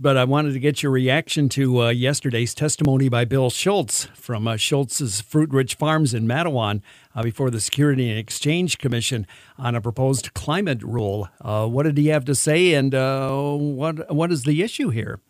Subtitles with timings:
[0.00, 4.48] But I wanted to get your reaction to uh, yesterday's testimony by Bill Schultz from
[4.48, 6.82] uh, Schultz's Fruitridge Farms in Mattawan
[7.14, 9.24] uh, before the Security and Exchange Commission
[9.56, 11.28] on a proposed climate rule.
[11.40, 15.20] Uh, what did he have to say, and uh, what what is the issue here?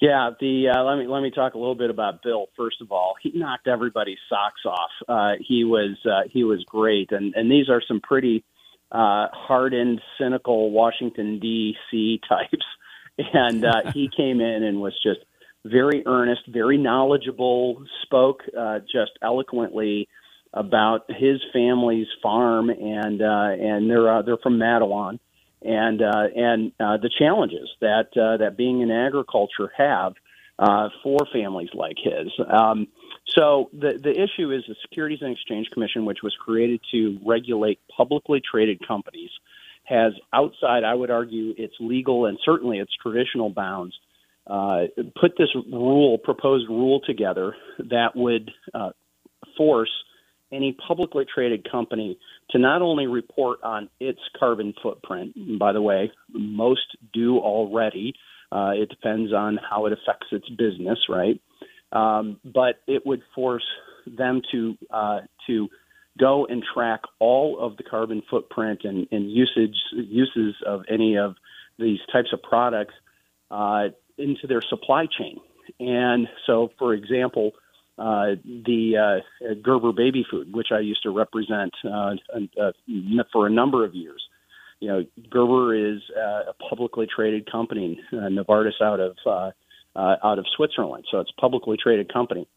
[0.00, 2.46] Yeah, the uh, let me let me talk a little bit about Bill.
[2.56, 5.38] First of all, he knocked everybody's socks off.
[5.38, 5.96] he was
[6.32, 8.44] he was great, and and these are some pretty
[8.90, 12.20] hardened, cynical Washington D.C.
[12.28, 12.66] types
[13.32, 15.20] and uh, he came in and was just
[15.64, 20.08] very earnest, very knowledgeable, spoke uh, just eloquently
[20.52, 25.18] about his family's farm, and uh, and they're uh, they're from Mattawan,
[25.62, 30.14] and uh, and uh, the challenges that uh, that being in agriculture have
[30.58, 32.30] uh, for families like his.
[32.50, 32.88] Um,
[33.28, 37.80] so the the issue is the Securities and Exchange Commission, which was created to regulate
[37.96, 39.30] publicly traded companies
[39.92, 43.94] has outside, I would argue, its legal and certainly its traditional bounds,
[44.46, 44.84] uh,
[45.20, 48.90] put this rule, proposed rule together that would uh,
[49.56, 49.90] force
[50.52, 52.18] any publicly traded company
[52.50, 58.12] to not only report on its carbon footprint, by the way, most do already.
[58.50, 61.40] Uh, it depends on how it affects its business, right?
[61.92, 63.64] Um, but it would force
[64.06, 65.68] them to uh, to
[66.18, 71.36] go and track all of the carbon footprint and, and usage uses of any of
[71.78, 72.94] these types of products
[73.50, 75.40] uh, into their supply chain.
[75.80, 77.52] And so, for example,
[77.98, 82.14] uh, the uh, Gerber baby food, which I used to represent uh,
[82.60, 82.72] uh,
[83.32, 84.22] for a number of years.
[84.80, 89.16] You know, Gerber is uh, a publicly traded company, Novartis out of
[89.94, 92.48] out of Switzerland, so it's a publicly traded company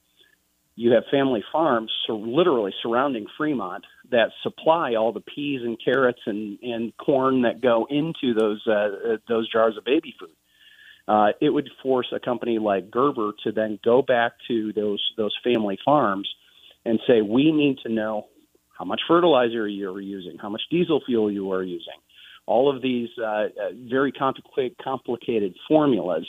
[0.75, 6.59] you have family farms literally surrounding Fremont that supply all the peas and carrots and,
[6.61, 8.71] and corn that go into those uh,
[9.13, 10.29] uh, those jars of baby food.
[11.07, 15.35] Uh, it would force a company like Gerber to then go back to those those
[15.43, 16.29] family farms
[16.83, 18.27] and say, we need to know
[18.77, 21.93] how much fertilizer you are using, how much diesel fuel you are using,
[22.45, 23.47] all of these uh, uh,
[23.89, 26.27] very complicated, complicated formulas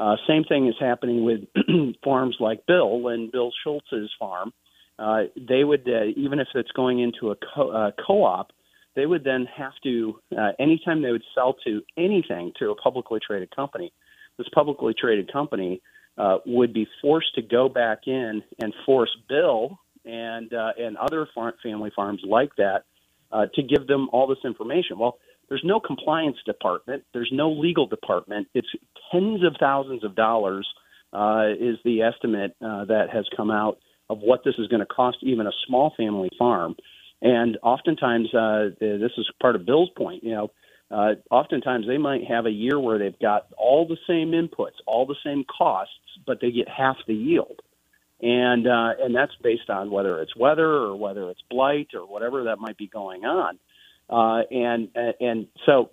[0.00, 1.40] uh, same thing is happening with
[2.04, 4.52] farms like Bill and Bill Schultz's farm.
[4.98, 8.52] Uh, they would, uh, even if it's going into a co- uh, co-op,
[8.94, 13.18] they would then have to, uh, anytime they would sell to anything to a publicly
[13.24, 13.92] traded company,
[14.38, 15.80] this publicly traded company
[16.16, 21.26] uh, would be forced to go back in and force Bill and uh, and other
[21.34, 22.84] farm, family farms like that
[23.32, 24.98] uh, to give them all this information.
[24.98, 25.18] Well,
[25.48, 27.04] there's no compliance department.
[27.12, 28.48] There's no legal department.
[28.54, 28.68] It's
[29.12, 30.68] tens of thousands of dollars
[31.12, 33.78] uh, is the estimate uh, that has come out
[34.10, 36.76] of what this is going to cost even a small family farm.
[37.22, 40.24] And oftentimes, uh, this is part of Bill's point.
[40.24, 40.50] You know,
[40.90, 45.06] uh, oftentimes they might have a year where they've got all the same inputs, all
[45.06, 45.94] the same costs,
[46.26, 47.60] but they get half the yield.
[48.20, 52.44] And uh, and that's based on whether it's weather or whether it's blight or whatever
[52.44, 53.58] that might be going on.
[54.08, 54.88] Uh, and
[55.20, 55.88] and so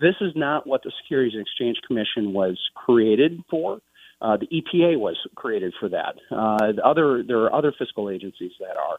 [0.00, 3.80] this is not what the Securities and Exchange Commission was created for.
[4.22, 6.14] Uh, the EPA was created for that.
[6.30, 8.98] Uh, the other there are other fiscal agencies that are,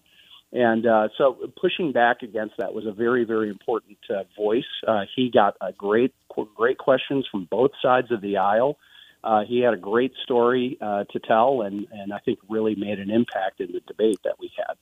[0.51, 4.65] and uh, so pushing back against that was a very very important uh, voice.
[4.85, 6.13] Uh, he got a great
[6.55, 8.77] great questions from both sides of the aisle.
[9.23, 12.99] Uh, he had a great story uh, to tell, and, and I think really made
[12.99, 14.75] an impact in the debate that we had.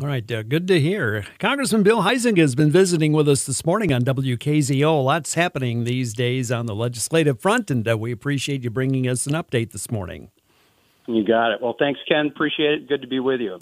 [0.00, 1.24] All right, uh, good to hear.
[1.38, 5.04] Congressman Bill Huizenga has been visiting with us this morning on WKZO.
[5.04, 9.26] Lots happening these days on the legislative front, and uh, we appreciate you bringing us
[9.26, 10.30] an update this morning.
[11.06, 11.62] You got it.
[11.62, 12.26] Well, thanks, Ken.
[12.26, 12.88] Appreciate it.
[12.88, 13.58] Good to be with you.